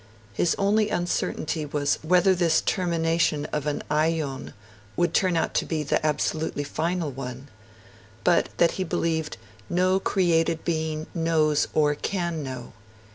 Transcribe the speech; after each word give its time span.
His 0.33 0.55
only 0.57 0.89
uncertainty 0.89 1.63
was 1.63 1.99
whether 2.01 2.33
this 2.33 2.61
termination 2.61 3.45
of 3.53 3.67
an 3.67 3.83
[Greek: 3.87 4.17
aion] 4.17 4.53
would 4.95 5.13
turn 5.13 5.37
out 5.37 5.53
to 5.53 5.63
be 5.65 5.83
the 5.83 6.03
absolutely 6.03 6.63
final 6.63 7.11
one; 7.11 7.49
but 8.23 8.49
that 8.57 8.71
he 8.81 8.83
believed 8.83 9.37
'no 9.69 9.99
created 9.99 10.65
being 10.65 11.05
knows 11.13 11.67
or 11.75 11.93
can 11.93 12.41
know'. 12.41 12.73